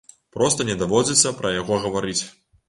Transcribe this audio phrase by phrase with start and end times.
[0.37, 2.17] Проста не даводзіцца пра яго гаварыць.